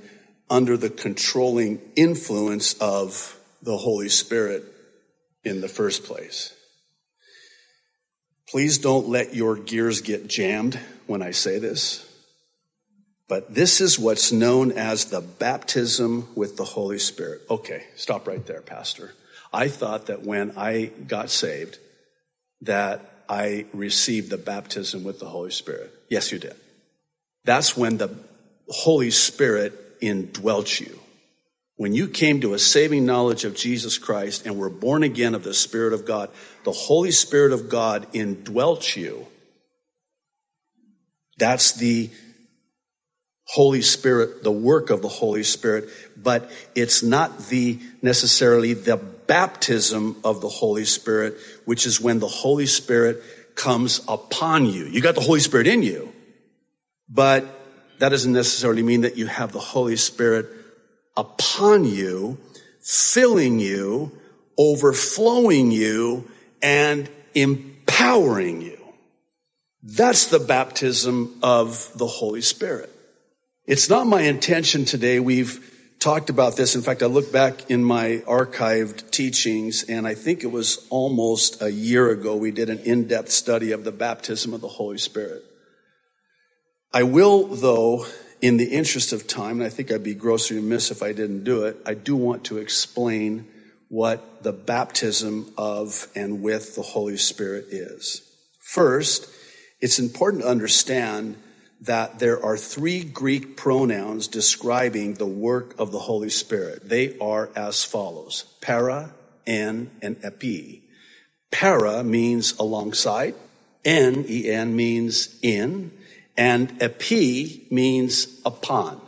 under 0.49 0.77
the 0.77 0.91
controlling 0.91 1.81
influence 1.97 2.75
of 2.75 3.41
the 3.65 3.77
Holy 3.77 4.09
Spirit 4.09 4.63
in 5.43 5.61
the 5.61 5.69
first 5.69 6.05
place. 6.05 6.55
Please 8.49 8.79
don't 8.79 9.09
let 9.09 9.35
your 9.35 9.57
gears 9.57 10.03
get 10.03 10.29
jammed 10.29 10.79
when 11.07 11.23
I 11.23 11.31
say 11.33 11.59
this. 11.59 12.07
But 13.27 13.55
this 13.55 13.81
is 13.81 13.99
what's 13.99 14.33
known 14.33 14.73
as 14.73 15.07
the 15.07 15.23
baptism 15.23 16.29
with 16.35 16.57
the 16.57 16.65
Holy 16.65 16.99
Spirit. 16.99 17.41
Okay, 17.51 17.85
stop 17.97 18.29
right 18.29 18.45
there, 18.47 18.61
Pastor. 18.61 19.15
I 19.53 19.69
thought 19.69 20.07
that 20.07 20.23
when 20.23 20.53
I 20.59 20.87
got 21.07 21.31
saved, 21.31 21.79
that 22.63 23.01
I 23.29 23.65
received 23.73 24.31
the 24.31 24.37
baptism 24.37 25.05
with 25.05 25.21
the 25.21 25.27
Holy 25.27 25.51
Spirit. 25.51 25.91
Yes, 26.11 26.33
you 26.33 26.39
did. 26.39 26.55
That's 27.45 27.77
when 27.77 27.97
the 27.97 28.15
Holy 28.69 29.11
Spirit 29.11 29.73
indwelt 30.03 30.81
you. 30.81 30.99
When 31.77 31.93
you 31.93 32.09
came 32.09 32.41
to 32.41 32.55
a 32.55 32.59
saving 32.59 33.05
knowledge 33.05 33.45
of 33.45 33.57
Jesus 33.57 33.99
Christ 33.99 34.47
and 34.47 34.57
were 34.57 34.71
born 34.71 35.03
again 35.03 35.35
of 35.35 35.43
the 35.43 35.55
Spirit 35.55 35.93
of 35.93 36.05
God, 36.05 36.31
the 36.63 36.73
Holy 36.73 37.11
Spirit 37.11 37.53
of 37.53 37.69
God 37.69 38.07
indwelt 38.13 38.97
you. 38.97 39.27
That's 41.37 41.73
the 41.73 42.11
Holy 43.47 43.83
Spirit, 43.83 44.45
the 44.45 44.53
work 44.53 44.91
of 44.91 45.03
the 45.03 45.09
Holy 45.09 45.43
Spirit, 45.43 45.89
but 46.17 46.51
it's 46.75 47.03
not 47.03 47.49
the 47.49 47.79
necessarily 48.01 48.75
the 48.75 48.97
baptism 48.97 50.17
of 50.25 50.41
the 50.41 50.49
Holy 50.49 50.85
Spirit, 50.85 51.37
which 51.65 51.87
is 51.87 52.01
when 52.01 52.21
the 52.21 52.29
Holy 52.29 52.67
Spirit 52.67 53.23
comes 53.55 54.01
upon 54.09 54.67
you. 54.67 54.85
You 54.87 55.01
got 55.01 55.15
the 55.15 55.21
Holy 55.21 55.41
Spirit 55.41 55.67
in 55.67 55.83
you, 55.83 56.13
but 57.09 57.45
that 57.99 58.09
doesn't 58.09 58.33
necessarily 58.33 58.83
mean 58.83 59.03
that 59.03 59.17
you 59.17 59.27
have 59.27 59.53
the 59.53 59.61
Holy 59.61 59.97
Spirit 59.97 60.47
upon 61.17 61.85
you, 61.85 62.39
filling 62.81 63.61
you, 63.61 64.13
overflowing 64.59 65.71
you, 65.71 66.29
and 66.63 67.09
empowering 67.35 68.63
you. 68.63 68.79
That's 69.83 70.27
the 70.27 70.39
baptism 70.39 71.39
of 71.43 71.91
the 71.97 72.07
Holy 72.07 72.41
Spirit. 72.41 72.91
It's 73.67 73.89
not 73.89 74.07
my 74.07 74.23
intention 74.23 74.85
today. 74.85 75.21
We've 75.21 75.71
talked 75.99 76.29
about 76.29 76.57
this. 76.57 76.75
In 76.75 76.83
fact, 76.83 77.03
I 77.03 77.07
look 77.07 77.33
back 77.33 77.71
in 77.71 77.83
my 77.83 78.23
archived 78.27 79.11
teachings 79.11 79.85
and 79.85 80.07
I 80.07 80.15
think 80.15 80.43
it 80.43 80.51
was 80.51 80.87
almost 80.91 81.63
a 81.63 81.71
year 81.71 82.11
ago 82.11 82.37
we 82.37 82.51
did 82.51 82.69
an 82.69 82.81
in-depth 82.81 83.31
study 83.31 83.73
of 83.73 83.85
the 83.85 83.93
baptism 83.93 84.53
of 84.53 84.61
the 84.61 84.69
Holy 84.69 84.99
Spirit. 84.99 85.43
I 86.93 87.05
will, 87.05 87.47
though, 87.47 88.07
in 88.45 88.59
the 88.59 88.67
interest 88.67 89.15
of 89.15 89.27
time, 89.27 89.53
and 89.53 89.63
I 89.63 89.71
think 89.71 89.91
I'd 89.91 90.05
be 90.05 90.13
grossly 90.13 90.57
remiss 90.57 90.91
if 90.91 91.03
I 91.03 91.15
didn't 91.15 91.45
do 91.45 91.65
it, 91.65 91.79
I 91.87 91.95
do 91.95 92.15
want 92.15 92.45
to 92.45 92.59
explain 92.59 93.49
what 93.89 94.43
the 94.43 94.53
baptism 94.53 95.51
of 95.57 96.07
and 96.15 96.43
with 96.43 96.75
the 96.75 96.83
Holy 96.83 97.17
Spirit 97.17 97.69
is. 97.71 98.21
First, 98.61 99.31
it's 99.81 99.99
important 99.99 100.43
to 100.43 100.49
understand 100.51 101.37
that 101.81 102.19
there 102.19 102.45
are 102.45 102.59
three 102.59 103.03
Greek 103.03 103.57
pronouns 103.57 104.29
describing 104.29 105.15
the 105.15 105.25
work 105.25 105.75
of 105.79 105.91
the 105.91 105.99
Holy 105.99 106.29
Spirit. 106.29 106.87
They 106.87 107.17
are 107.21 107.49
as 107.57 107.83
follows 107.83 108.45
para, 108.61 109.15
en, 109.47 109.91
and 110.03 110.19
epi. 110.23 110.83
Para 111.51 112.05
means 112.05 112.59
alongside, 112.59 113.37
en, 113.87 114.27
en 114.27 114.77
means 114.77 115.39
in, 115.41 115.93
and 116.37 116.83
epi 116.83 117.67
means 117.71 118.41
upon. 118.45 119.01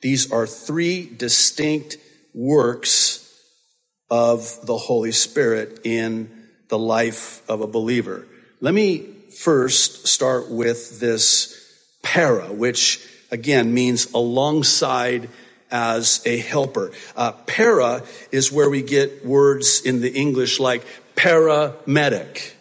These 0.00 0.32
are 0.32 0.46
three 0.46 1.06
distinct 1.06 1.98
works 2.34 3.26
of 4.10 4.66
the 4.66 4.76
Holy 4.76 5.12
Spirit 5.12 5.80
in 5.84 6.46
the 6.68 6.78
life 6.78 7.48
of 7.48 7.60
a 7.60 7.66
believer. 7.66 8.26
Let 8.60 8.74
me 8.74 9.06
first 9.38 10.06
start 10.06 10.50
with 10.50 11.00
this 11.00 11.56
para, 12.02 12.52
which 12.52 13.06
again 13.30 13.72
means 13.72 14.10
alongside 14.12 15.28
as 15.70 16.20
a 16.24 16.38
helper. 16.38 16.92
Uh, 17.14 17.32
para 17.32 18.02
is 18.32 18.50
where 18.50 18.68
we 18.68 18.82
get 18.82 19.24
words 19.24 19.82
in 19.82 20.00
the 20.00 20.12
English 20.12 20.58
like 20.58 20.84
paramedic, 21.14 22.52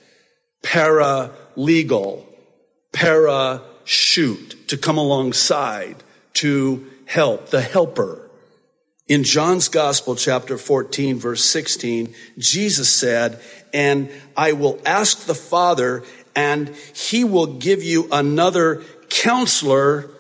paralegal, 0.62 2.26
parachute, 3.90 4.68
to 4.68 4.78
come 4.78 5.00
alongside, 5.00 5.96
to 6.34 6.86
help, 7.06 7.50
the 7.50 7.62
helper. 7.62 8.30
In 9.08 9.24
John's 9.24 9.68
Gospel, 9.70 10.16
chapter 10.16 10.60
14, 10.60 11.18
verse 11.18 11.44
16, 11.44 12.14
Jesus 12.38 12.88
said, 12.88 13.42
And 13.74 14.12
I 14.38 14.52
will 14.52 14.80
ask 14.86 15.26
the 15.26 15.34
Father, 15.34 16.04
and 16.36 16.70
he 16.94 17.24
will 17.24 17.58
give 17.58 17.82
you 17.82 18.08
another 18.12 18.84
counselor. 19.10 20.12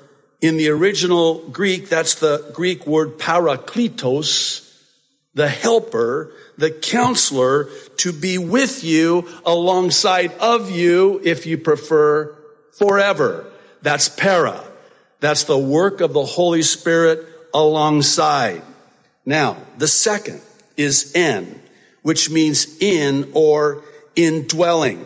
In 0.41 0.57
the 0.57 0.69
original 0.69 1.47
Greek, 1.49 1.89
that's 1.89 2.15
the 2.15 2.51
Greek 2.55 2.87
word 2.87 3.19
parakletos, 3.19 4.65
the 5.35 5.47
helper, 5.47 6.31
the 6.57 6.71
counselor 6.71 7.69
to 7.97 8.11
be 8.11 8.39
with 8.39 8.83
you 8.83 9.27
alongside 9.45 10.33
of 10.39 10.71
you, 10.71 11.21
if 11.23 11.45
you 11.45 11.59
prefer, 11.59 12.35
forever. 12.71 13.45
That's 13.81 14.09
para. 14.09 14.63
That's 15.19 15.43
the 15.43 15.57
work 15.57 16.01
of 16.01 16.13
the 16.13 16.25
Holy 16.25 16.61
Spirit 16.61 17.25
alongside. 17.53 18.61
Now, 19.25 19.57
the 19.77 19.87
second 19.87 20.41
is 20.77 21.13
en, 21.15 21.61
which 22.01 22.29
means 22.29 22.77
in 22.81 23.31
or 23.33 23.83
indwelling. 24.15 25.05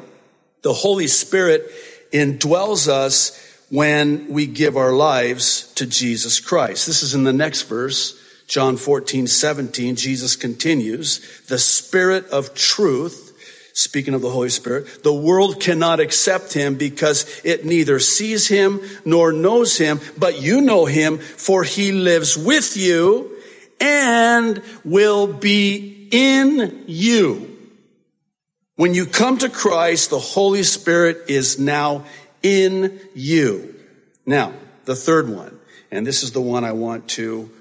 The 0.61 0.73
Holy 0.73 1.07
Spirit 1.07 1.69
indwells 2.11 2.87
us 2.87 3.39
when 3.69 4.27
we 4.29 4.45
give 4.45 4.77
our 4.77 4.93
lives 4.93 5.73
to 5.73 5.85
Jesus 5.85 6.39
Christ. 6.39 6.85
This 6.85 7.01
is 7.01 7.15
in 7.15 7.23
the 7.23 7.33
next 7.33 7.63
verse, 7.63 8.19
John 8.47 8.77
14, 8.77 9.25
17. 9.25 9.95
Jesus 9.95 10.35
continues, 10.35 11.41
the 11.47 11.57
Spirit 11.57 12.27
of 12.27 12.53
truth 12.53 13.22
Speaking 13.73 14.13
of 14.13 14.21
the 14.21 14.29
Holy 14.29 14.49
Spirit, 14.49 15.03
the 15.03 15.13
world 15.13 15.59
cannot 15.59 15.99
accept 15.99 16.53
him 16.53 16.75
because 16.75 17.41
it 17.43 17.65
neither 17.65 17.99
sees 17.99 18.47
him 18.47 18.81
nor 19.03 19.31
knows 19.31 19.77
him, 19.77 19.99
but 20.15 20.39
you 20.39 20.61
know 20.61 20.85
him 20.85 21.17
for 21.17 21.63
he 21.63 21.91
lives 21.91 22.37
with 22.37 22.77
you 22.77 23.35
and 23.79 24.61
will 24.85 25.25
be 25.25 26.07
in 26.11 26.83
you. 26.85 27.49
When 28.75 28.93
you 28.93 29.07
come 29.07 29.39
to 29.39 29.49
Christ, 29.49 30.11
the 30.11 30.19
Holy 30.19 30.63
Spirit 30.63 31.23
is 31.27 31.57
now 31.57 32.05
in 32.43 32.99
you. 33.15 33.73
Now, 34.25 34.53
the 34.85 34.95
third 34.95 35.29
one, 35.29 35.59
and 35.89 36.05
this 36.05 36.21
is 36.21 36.31
the 36.31 36.41
one 36.41 36.63
I 36.63 36.73
want 36.73 37.07
to 37.09 37.51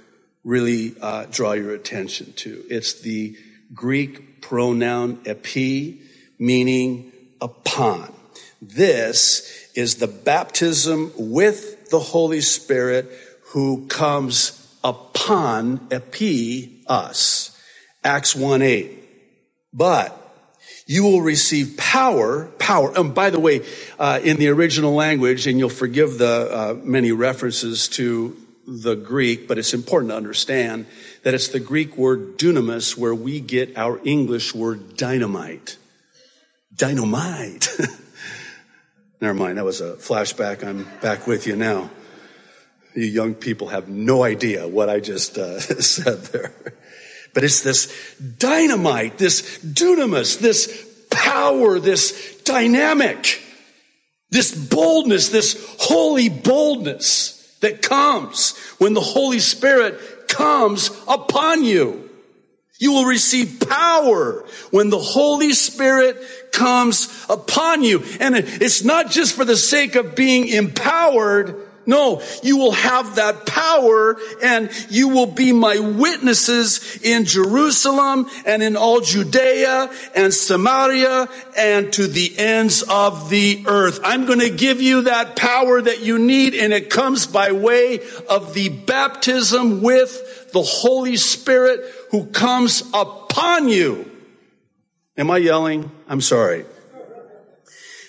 really 0.44 0.94
uh, 1.00 1.26
draw 1.30 1.52
your 1.52 1.72
attention 1.72 2.32
to. 2.34 2.64
It's 2.68 3.00
the 3.00 3.36
Greek 3.72 4.42
pronoun 4.42 5.20
epi, 5.24 6.01
meaning 6.42 7.12
upon. 7.40 8.12
This 8.60 9.70
is 9.76 9.96
the 9.96 10.08
baptism 10.08 11.12
with 11.16 11.88
the 11.90 12.00
Holy 12.00 12.40
Spirit 12.40 13.10
who 13.50 13.86
comes 13.86 14.58
upon 14.82 15.86
epi 15.92 16.82
us. 16.88 17.56
Acts 18.02 18.34
1 18.34 18.60
8. 18.60 18.98
But 19.72 20.18
you 20.86 21.04
will 21.04 21.22
receive 21.22 21.76
power, 21.76 22.46
power. 22.58 22.92
And 22.98 23.14
by 23.14 23.30
the 23.30 23.38
way, 23.38 23.64
uh, 23.98 24.18
in 24.22 24.36
the 24.36 24.48
original 24.48 24.94
language, 24.94 25.46
and 25.46 25.60
you'll 25.60 25.68
forgive 25.68 26.18
the 26.18 26.48
uh, 26.50 26.74
many 26.82 27.12
references 27.12 27.86
to 27.90 28.36
the 28.66 28.96
Greek, 28.96 29.46
but 29.46 29.58
it's 29.58 29.74
important 29.74 30.10
to 30.10 30.16
understand 30.16 30.86
that 31.22 31.34
it's 31.34 31.48
the 31.48 31.60
Greek 31.60 31.96
word 31.96 32.36
dunamis 32.36 32.96
where 32.96 33.14
we 33.14 33.38
get 33.38 33.76
our 33.78 34.00
English 34.04 34.54
word 34.54 34.96
dynamite. 34.96 35.76
Dynamite. 36.74 37.68
Never 39.20 39.34
mind, 39.34 39.58
that 39.58 39.64
was 39.64 39.80
a 39.80 39.94
flashback. 39.94 40.66
I'm 40.66 40.86
back 41.00 41.26
with 41.26 41.46
you 41.46 41.56
now. 41.56 41.90
You 42.94 43.04
young 43.04 43.34
people 43.34 43.68
have 43.68 43.88
no 43.88 44.22
idea 44.22 44.66
what 44.66 44.90
I 44.90 45.00
just 45.00 45.38
uh, 45.38 45.60
said 45.60 46.24
there. 46.24 46.52
But 47.34 47.44
it's 47.44 47.62
this 47.62 48.16
dynamite, 48.38 49.18
this 49.18 49.58
dunamis, 49.64 50.38
this 50.38 51.06
power, 51.10 51.78
this 51.78 52.42
dynamic, 52.42 53.42
this 54.30 54.54
boldness, 54.54 55.28
this 55.28 55.76
holy 55.78 56.28
boldness 56.28 57.56
that 57.60 57.80
comes 57.80 58.56
when 58.78 58.92
the 58.92 59.00
Holy 59.00 59.38
Spirit 59.38 60.28
comes 60.28 60.90
upon 61.08 61.64
you. 61.64 62.01
You 62.82 62.94
will 62.94 63.04
receive 63.04 63.60
power 63.68 64.44
when 64.72 64.90
the 64.90 64.98
Holy 64.98 65.52
Spirit 65.52 66.16
comes 66.50 67.24
upon 67.30 67.84
you. 67.84 68.02
And 68.18 68.34
it's 68.34 68.82
not 68.82 69.08
just 69.08 69.36
for 69.36 69.44
the 69.44 69.56
sake 69.56 69.94
of 69.94 70.16
being 70.16 70.48
empowered, 70.48 71.54
no, 71.86 72.22
you 72.42 72.56
will 72.56 72.72
have 72.72 73.16
that 73.16 73.46
power 73.46 74.16
and 74.42 74.68
you 74.90 75.10
will 75.10 75.26
be 75.26 75.52
my 75.52 75.78
witnesses 75.78 77.00
in 77.02 77.24
Jerusalem 77.24 78.28
and 78.44 78.64
in 78.64 78.76
all 78.76 79.00
Judea 79.00 79.88
and 80.16 80.34
Samaria 80.34 81.28
and 81.56 81.92
to 81.92 82.08
the 82.08 82.36
ends 82.36 82.82
of 82.82 83.30
the 83.30 83.62
earth. 83.66 84.00
I'm 84.02 84.26
going 84.26 84.40
to 84.40 84.50
give 84.50 84.82
you 84.82 85.02
that 85.02 85.36
power 85.36 85.80
that 85.80 86.00
you 86.00 86.18
need 86.18 86.56
and 86.56 86.72
it 86.72 86.90
comes 86.90 87.28
by 87.28 87.52
way 87.52 88.00
of 88.28 88.54
the 88.54 88.70
baptism 88.70 89.82
with 89.82 90.41
the 90.52 90.62
Holy 90.62 91.16
Spirit 91.16 91.80
who 92.10 92.26
comes 92.26 92.82
upon 92.94 93.68
you. 93.68 94.10
Am 95.16 95.30
I 95.30 95.38
yelling? 95.38 95.90
I'm 96.08 96.20
sorry. 96.20 96.64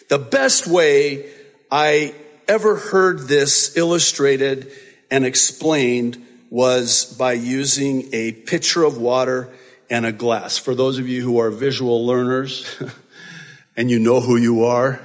The 0.10 0.20
best 0.20 0.68
way 0.68 1.30
I 1.72 2.14
ever 2.48 2.76
heard 2.76 3.28
this 3.28 3.76
illustrated 3.78 4.72
and 5.10 5.26
explained 5.26 6.24
was 6.50 7.06
by 7.18 7.34
using 7.34 8.14
a 8.14 8.32
pitcher 8.32 8.84
of 8.84 8.98
water 8.98 9.50
and 9.90 10.06
a 10.06 10.12
glass. 10.12 10.58
For 10.58 10.76
those 10.76 11.00
of 11.00 11.08
you 11.08 11.24
who 11.24 11.40
are 11.40 11.50
visual 11.50 12.06
learners, 12.06 12.82
and 13.76 13.90
you 13.90 14.00
know 14.00 14.20
who 14.20 14.38
you 14.38 14.66
are, 14.66 15.02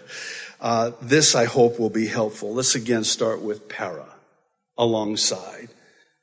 uh, 0.60 0.92
this 1.00 1.34
I 1.34 1.46
hope 1.46 1.78
will 1.78 1.90
be 1.90 2.06
helpful. 2.06 2.54
Let's 2.54 2.74
again 2.74 3.04
start 3.04 3.40
with 3.40 3.68
para, 3.68 4.06
alongside. 4.76 5.68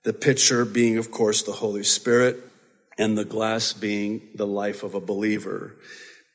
The 0.03 0.13
pitcher 0.13 0.65
being, 0.65 0.97
of 0.97 1.11
course, 1.11 1.43
the 1.43 1.51
Holy 1.51 1.83
Spirit, 1.83 2.37
and 2.97 3.17
the 3.17 3.25
glass 3.25 3.73
being 3.73 4.21
the 4.35 4.47
life 4.47 4.83
of 4.83 4.93
a 4.93 4.99
believer. 4.99 5.75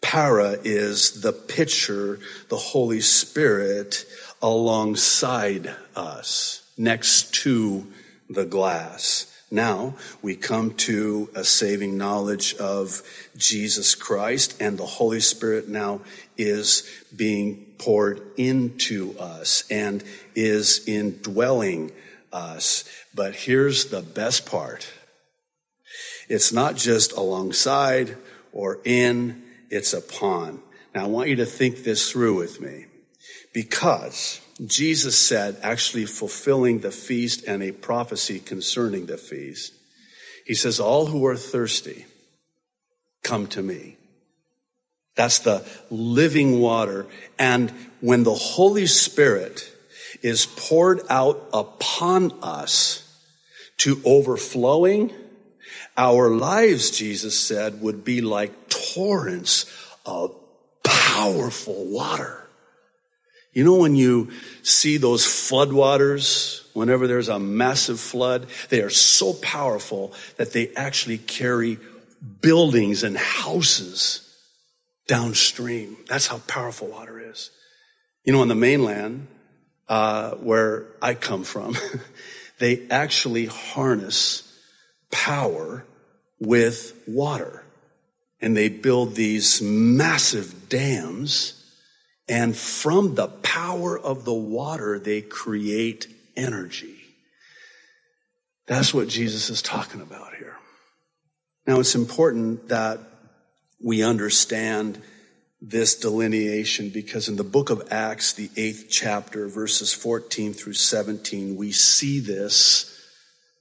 Para 0.01 0.59
is 0.65 1.23
the 1.23 1.33
pitcher, 1.33 2.19
the 2.49 2.57
Holy 2.57 3.01
Spirit 3.01 4.05
alongside 4.43 5.75
us, 5.97 6.63
next 6.77 7.35
to 7.35 7.87
the 8.29 8.45
glass. 8.45 9.31
Now 9.51 9.95
we 10.21 10.37
come 10.37 10.75
to 10.75 11.31
a 11.35 11.45
saving 11.45 11.97
knowledge 11.97 12.55
of 12.57 13.03
Jesus 13.37 13.95
Christ 13.95 14.61
and 14.61 14.77
the 14.77 14.87
Holy 14.87 15.21
Spirit 15.21 15.69
now 15.69 16.01
is 16.37 16.91
being 17.15 17.75
poured 17.79 18.21
into 18.37 19.17
us 19.19 19.65
and 19.71 20.03
is 20.35 20.89
indwelling 20.89 21.93
us. 22.35 22.85
But 23.15 23.35
here's 23.35 23.87
the 23.87 24.03
best 24.03 24.47
part. 24.47 24.87
It's 26.29 26.53
not 26.53 26.77
just 26.77 27.13
alongside 27.13 28.17
or 28.53 28.81
in, 28.85 29.43
it's 29.71 29.93
upon. 29.93 30.61
Now 30.95 31.05
I 31.05 31.09
want 31.09 31.29
you 31.29 31.37
to 31.37 31.47
think 31.47 31.85
this 31.85 32.11
through 32.11 32.37
with 32.37 32.61
me 32.61 32.87
because 33.53 34.41
Jesus 34.65 35.19
said, 35.19 35.57
actually 35.63 36.07
fulfilling 36.07 36.81
the 36.81 36.91
feast 36.91 37.45
and 37.47 37.63
a 37.63 37.73
prophecy 37.73 38.39
concerning 38.39 39.07
the 39.07 39.17
feast, 39.17 39.73
he 40.47 40.55
says, 40.55 40.79
All 40.79 41.07
who 41.07 41.27
are 41.27 41.37
thirsty, 41.37 42.07
come 43.23 43.47
to 43.49 43.63
me. 43.63 43.97
That's 45.17 45.41
the 45.41 45.65
living 45.91 46.61
water. 46.61 47.07
And 47.39 47.71
when 48.01 48.25
the 48.25 48.35
Holy 48.35 48.87
Spirit 48.87 49.71
is 50.25 50.47
poured 50.47 51.03
out 51.11 51.51
upon 51.53 52.33
us 52.43 53.03
to 53.77 54.01
overflowing, 54.07 55.13
our 55.99 56.31
lives, 56.31 56.91
Jesus 56.91 57.39
said, 57.39 57.83
would 57.83 58.05
be 58.05 58.23
like 58.23 58.71
torrents 58.71 59.67
of 60.07 60.35
powerful 60.83 61.85
water. 61.85 62.43
You 63.53 63.65
know, 63.65 63.77
when 63.77 63.97
you 63.97 64.33
see 64.63 64.97
those 64.97 65.25
floodwaters, 65.27 66.63
whenever 66.73 67.07
there's 67.07 67.29
a 67.29 67.39
massive 67.39 68.01
flood, 68.01 68.47
they 68.71 68.81
are 68.81 68.91
so 68.91 69.35
powerful 69.35 70.15
that 70.39 70.55
they 70.55 70.71
actually 70.75 71.19
carry 71.19 71.79
buildings 72.41 73.03
and 73.03 73.17
houses 73.17 74.23
downstream. 75.07 75.99
That's 76.09 76.27
how 76.27 76.39
powerful 76.49 76.89
water 76.89 77.21
is. 77.21 77.51
You 78.25 78.33
know, 78.33 78.41
on 78.41 78.49
the 78.49 78.55
mainland, 78.55 79.29
uh, 79.89 80.33
where 80.33 80.87
I 81.03 81.15
come 81.15 81.45
from, 81.45 81.77
they 82.59 82.87
actually 82.91 83.47
harness 83.47 84.43
power 85.11 85.85
with 86.41 86.95
water. 87.07 87.63
And 88.41 88.57
they 88.57 88.69
build 88.69 89.15
these 89.15 89.63
massive 89.63 90.69
dams 90.69 91.65
and 92.29 92.57
from 92.57 93.15
the 93.15 93.29
power 93.29 93.99
of 93.99 94.25
the 94.25 94.33
water, 94.33 94.99
they 94.99 95.21
create 95.21 96.07
energy. 96.37 96.97
That's 98.67 98.95
what 98.95 99.09
Jesus 99.09 99.51
is 99.51 99.61
talking 99.61 100.01
about 100.01 100.35
here. 100.37 100.57
Now, 101.67 101.81
it's 101.81 101.95
important 101.95 102.69
that 102.69 103.01
we 103.83 104.03
understand 104.03 105.01
this 105.67 105.95
delineation 105.95 106.91
because 106.91 107.29
in 107.29 107.37
the 107.37 107.45
book 107.45 107.71
of 107.71 107.89
Acts, 107.91 108.35
the 108.35 108.51
eighth 108.57 108.89
chapter, 108.91 109.49
verses 109.49 109.95
14 109.95 110.53
through 110.53 110.75
17, 110.75 111.57
we 111.57 111.73
see 111.73 112.21
this 112.21 112.91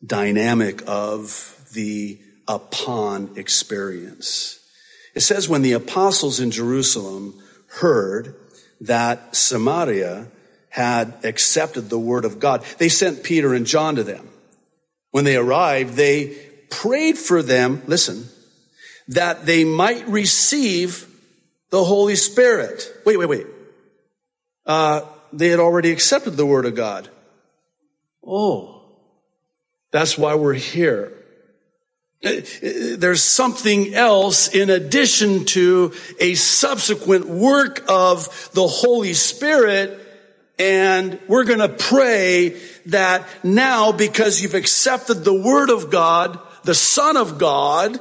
dynamic 0.06 0.84
of 0.86 1.56
the 1.74 2.20
upon 2.48 3.32
experience. 3.38 4.60
It 5.16 5.22
says, 5.22 5.48
when 5.48 5.62
the 5.62 5.74
apostles 5.74 6.42
in 6.42 6.52
Jerusalem 6.52 7.42
heard 7.68 8.36
that 8.82 9.36
Samaria 9.36 10.28
had 10.70 11.14
accepted 11.24 11.90
the 11.90 12.00
word 12.00 12.26
of 12.26 12.40
God. 12.40 12.64
They 12.80 12.90
sent 12.90 13.24
Peter 13.24 13.54
and 13.54 13.66
John 13.66 13.96
to 13.96 14.04
them. 14.04 14.28
When 15.12 15.24
they 15.24 15.36
arrived, 15.36 15.94
they 15.94 16.36
prayed 16.72 17.18
for 17.18 17.44
them, 17.44 17.84
listen, 17.86 18.28
that 19.10 19.46
they 19.46 19.64
might 19.64 20.08
receive 20.08 21.08
the 21.74 21.84
Holy 21.84 22.16
Spirit. 22.16 22.88
Wait, 23.04 23.18
wait, 23.18 23.26
wait. 23.26 23.48
Uh, 24.64 25.02
they 25.34 25.48
had 25.48 25.60
already 25.60 25.92
accepted 25.92 26.38
the 26.38 26.46
word 26.46 26.68
of 26.68 26.76
God. 26.76 27.10
Oh, 28.24 28.84
that's 29.90 30.16
why 30.16 30.36
we're 30.36 30.54
here. 30.54 31.14
There's 32.22 33.24
something 33.24 33.96
else 33.96 34.54
in 34.54 34.70
addition 34.70 35.46
to 35.46 35.94
a 36.20 36.36
subsequent 36.36 37.26
work 37.26 37.84
of 37.90 38.52
the 38.54 38.68
Holy 38.68 39.14
Spirit. 39.14 40.00
And 40.60 41.20
we're 41.28 41.44
going 41.44 41.58
to 41.58 41.70
pray 41.70 42.50
that 42.86 43.28
now 43.44 43.92
because 43.92 44.44
you've 44.44 44.54
accepted 44.54 45.24
the 45.24 45.34
Word 45.34 45.72
of 45.72 45.90
God, 45.90 46.38
the 46.66 46.76
Son 46.76 47.18
of 47.18 47.40
God, 47.40 48.00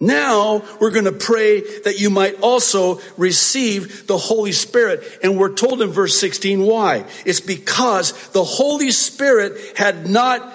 now 0.00 0.62
we're 0.80 0.92
going 0.92 1.06
to 1.06 1.12
pray 1.12 1.60
that 1.80 1.98
you 1.98 2.08
might 2.08 2.40
also 2.40 3.00
receive 3.16 4.06
the 4.06 4.18
Holy 4.18 4.52
Spirit. 4.52 5.02
And 5.22 5.38
we're 5.38 5.54
told 5.54 5.82
in 5.82 5.90
verse 5.90 6.18
16 6.18 6.62
why. 6.62 7.04
It's 7.26 7.40
because 7.40 8.12
the 8.30 8.44
Holy 8.44 8.92
Spirit 8.92 9.76
had 9.76 10.08
not, 10.08 10.52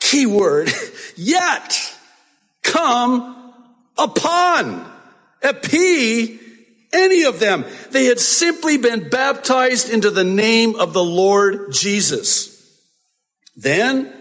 keyword, 0.00 0.68
yet 1.16 1.96
come 2.62 3.54
upon, 3.96 4.92
epi, 5.42 6.40
any 6.92 7.22
of 7.24 7.38
them. 7.38 7.64
They 7.92 8.06
had 8.06 8.18
simply 8.18 8.78
been 8.78 9.08
baptized 9.08 9.90
into 9.90 10.10
the 10.10 10.24
name 10.24 10.74
of 10.74 10.92
the 10.92 11.04
Lord 11.04 11.72
Jesus. 11.72 12.52
Then 13.56 14.12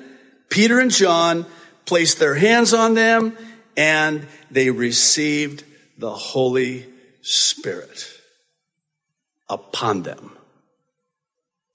Peter 0.50 0.80
and 0.80 0.92
John 0.92 1.48
placed 1.86 2.20
their 2.20 2.36
hands 2.36 2.74
on 2.74 2.94
them 2.94 3.36
and 3.78 4.28
they 4.52 4.70
received 4.70 5.64
the 5.98 6.14
Holy 6.14 6.86
Spirit 7.22 8.10
upon 9.50 10.04
them. 10.04 10.32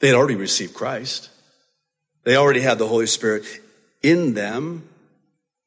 They 0.01 0.09
had 0.09 0.17
already 0.17 0.37
received 0.37 0.75
Christ. 0.75 1.31
They 2.25 2.37
already 2.37 2.61
had 2.61 2.79
the 2.79 2.87
Holy 2.87 3.07
Spirit 3.07 3.45
in 4.03 4.35
them. 4.35 4.89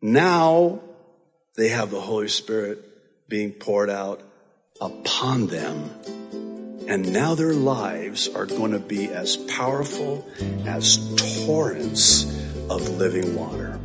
Now 0.01 0.81
they 1.55 1.69
have 1.69 1.91
the 1.91 2.01
Holy 2.01 2.27
Spirit 2.27 2.79
being 3.29 3.51
poured 3.51 3.89
out 3.89 4.21
upon 4.81 5.47
them. 5.47 5.89
And 6.87 7.13
now 7.13 7.35
their 7.35 7.53
lives 7.53 8.27
are 8.27 8.45
going 8.45 8.71
to 8.71 8.79
be 8.79 9.07
as 9.07 9.37
powerful 9.37 10.27
as 10.65 11.45
torrents 11.45 12.25
of 12.69 12.97
living 12.97 13.35
water. 13.35 13.79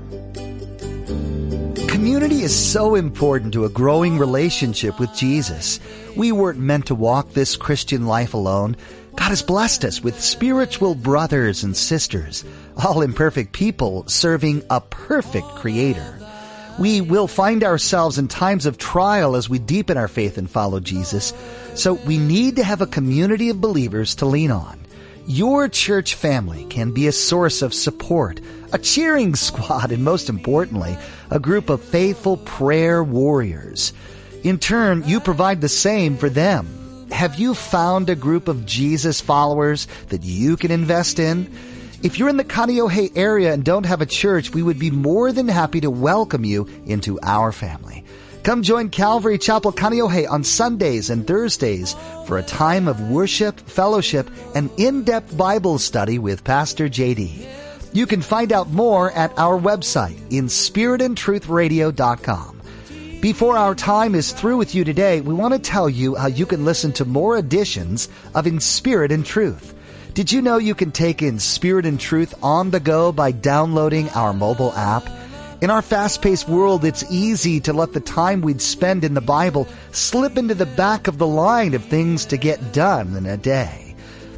Community 1.98 2.42
is 2.42 2.54
so 2.56 2.94
important 2.94 3.52
to 3.54 3.64
a 3.64 3.68
growing 3.68 4.18
relationship 4.18 5.00
with 5.00 5.12
Jesus. 5.16 5.80
We 6.16 6.30
weren't 6.30 6.60
meant 6.60 6.86
to 6.86 6.94
walk 6.94 7.32
this 7.32 7.56
Christian 7.56 8.06
life 8.06 8.34
alone. 8.34 8.76
God 9.16 9.30
has 9.30 9.42
blessed 9.42 9.84
us 9.84 10.00
with 10.00 10.20
spiritual 10.20 10.94
brothers 10.94 11.64
and 11.64 11.76
sisters, 11.76 12.44
all 12.76 13.02
imperfect 13.02 13.52
people 13.52 14.06
serving 14.06 14.62
a 14.70 14.80
perfect 14.80 15.48
creator. 15.56 16.20
We 16.78 17.00
will 17.00 17.26
find 17.26 17.64
ourselves 17.64 18.16
in 18.16 18.28
times 18.28 18.64
of 18.64 18.78
trial 18.78 19.34
as 19.34 19.48
we 19.48 19.58
deepen 19.58 19.96
our 19.96 20.06
faith 20.06 20.38
and 20.38 20.48
follow 20.48 20.78
Jesus. 20.78 21.34
So 21.74 21.94
we 21.94 22.16
need 22.16 22.54
to 22.56 22.64
have 22.64 22.80
a 22.80 22.86
community 22.86 23.50
of 23.50 23.60
believers 23.60 24.14
to 24.14 24.26
lean 24.26 24.52
on. 24.52 24.77
Your 25.28 25.68
church 25.68 26.14
family 26.14 26.64
can 26.70 26.92
be 26.92 27.06
a 27.06 27.12
source 27.12 27.60
of 27.60 27.74
support, 27.74 28.40
a 28.72 28.78
cheering 28.78 29.34
squad, 29.36 29.92
and 29.92 30.02
most 30.02 30.30
importantly, 30.30 30.96
a 31.28 31.38
group 31.38 31.68
of 31.68 31.84
faithful 31.84 32.38
prayer 32.38 33.04
warriors. 33.04 33.92
In 34.42 34.58
turn, 34.58 35.02
you 35.06 35.20
provide 35.20 35.60
the 35.60 35.68
same 35.68 36.16
for 36.16 36.30
them. 36.30 37.06
Have 37.10 37.38
you 37.38 37.52
found 37.52 38.08
a 38.08 38.14
group 38.14 38.48
of 38.48 38.64
Jesus 38.64 39.20
followers 39.20 39.86
that 40.08 40.22
you 40.22 40.56
can 40.56 40.70
invest 40.70 41.18
in? 41.18 41.52
If 42.02 42.18
you're 42.18 42.30
in 42.30 42.38
the 42.38 42.42
Kaneohe 42.44 43.14
area 43.14 43.52
and 43.52 43.62
don't 43.62 43.84
have 43.84 44.00
a 44.00 44.06
church, 44.06 44.54
we 44.54 44.62
would 44.62 44.78
be 44.78 44.90
more 44.90 45.30
than 45.30 45.48
happy 45.48 45.82
to 45.82 45.90
welcome 45.90 46.46
you 46.46 46.66
into 46.86 47.20
our 47.22 47.52
family. 47.52 48.02
Come 48.42 48.62
join 48.62 48.88
Calvary 48.88 49.36
Chapel 49.36 49.72
Kaneohe 49.72 50.26
on 50.30 50.44
Sundays 50.44 51.10
and 51.10 51.26
Thursdays 51.26 51.94
for 52.26 52.38
a 52.38 52.42
time 52.42 52.88
of 52.88 53.10
worship, 53.10 53.60
fellowship, 53.60 54.30
and 54.54 54.70
in-depth 54.78 55.36
Bible 55.36 55.78
study 55.78 56.18
with 56.18 56.44
Pastor 56.44 56.88
JD. 56.88 57.46
You 57.92 58.06
can 58.06 58.22
find 58.22 58.52
out 58.52 58.70
more 58.70 59.12
at 59.12 59.38
our 59.38 59.60
website, 59.60 60.16
inspiritandtruthradio.com. 60.30 62.62
Before 63.20 63.56
our 63.56 63.74
time 63.74 64.14
is 64.14 64.32
through 64.32 64.58
with 64.58 64.74
you 64.74 64.84
today, 64.84 65.20
we 65.20 65.34
want 65.34 65.52
to 65.52 65.58
tell 65.58 65.90
you 65.90 66.14
how 66.14 66.28
you 66.28 66.46
can 66.46 66.64
listen 66.64 66.92
to 66.92 67.04
more 67.04 67.36
editions 67.36 68.08
of 68.34 68.46
In 68.46 68.60
Spirit 68.60 69.10
and 69.10 69.26
Truth. 69.26 69.74
Did 70.14 70.32
you 70.32 70.40
know 70.40 70.58
you 70.58 70.74
can 70.74 70.92
take 70.92 71.20
in 71.20 71.38
Spirit 71.38 71.84
and 71.84 71.98
Truth 71.98 72.34
on 72.42 72.70
the 72.70 72.80
go 72.80 73.10
by 73.10 73.32
downloading 73.32 74.08
our 74.10 74.32
mobile 74.32 74.72
app? 74.72 75.08
In 75.60 75.70
our 75.70 75.82
fast-paced 75.82 76.48
world, 76.48 76.84
it's 76.84 77.10
easy 77.10 77.58
to 77.62 77.72
let 77.72 77.92
the 77.92 77.98
time 77.98 78.42
we'd 78.42 78.60
spend 78.60 79.02
in 79.02 79.14
the 79.14 79.20
Bible 79.20 79.66
slip 79.90 80.38
into 80.38 80.54
the 80.54 80.66
back 80.66 81.08
of 81.08 81.18
the 81.18 81.26
line 81.26 81.74
of 81.74 81.84
things 81.84 82.26
to 82.26 82.36
get 82.36 82.72
done 82.72 83.16
in 83.16 83.26
a 83.26 83.36
day. 83.36 83.96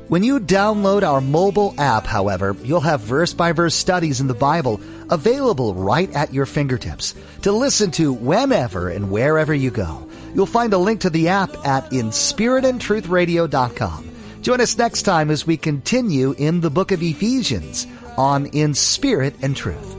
When 0.08 0.22
you 0.22 0.40
download 0.40 1.02
our 1.02 1.20
mobile 1.20 1.74
app, 1.76 2.06
however, 2.06 2.56
you'll 2.64 2.80
have 2.80 3.02
verse-by-verse 3.02 3.74
studies 3.74 4.22
in 4.22 4.28
the 4.28 4.34
Bible 4.34 4.80
available 5.10 5.74
right 5.74 6.10
at 6.14 6.32
your 6.32 6.46
fingertips 6.46 7.14
to 7.42 7.52
listen 7.52 7.90
to 7.92 8.14
whenever 8.14 8.88
and 8.88 9.10
wherever 9.10 9.52
you 9.52 9.70
go. 9.70 10.08
You'll 10.34 10.46
find 10.46 10.72
a 10.72 10.78
link 10.78 11.02
to 11.02 11.10
the 11.10 11.28
app 11.28 11.50
at 11.66 11.90
inspiritandtruthradio.com. 11.90 14.10
Join 14.40 14.62
us 14.62 14.78
next 14.78 15.02
time 15.02 15.30
as 15.30 15.46
we 15.46 15.58
continue 15.58 16.32
in 16.32 16.62
the 16.62 16.70
book 16.70 16.92
of 16.92 17.02
Ephesians 17.02 17.86
on 18.16 18.46
In 18.46 18.72
Spirit 18.72 19.34
and 19.42 19.54
Truth 19.54 19.98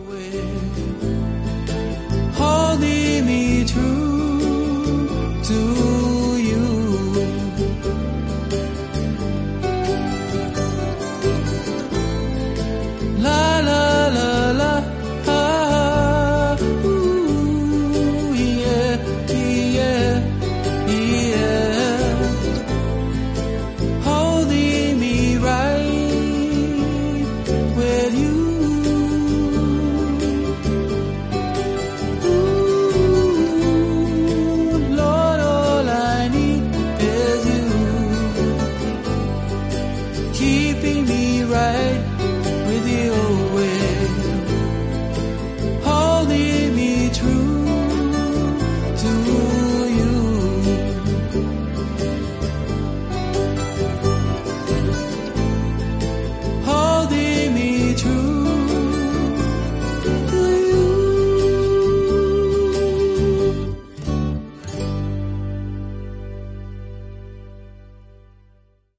holding 2.34 3.26
me 3.26 3.66
true 3.66 5.08
to 5.50 5.60
you. 6.50 6.66
Love 13.20 13.61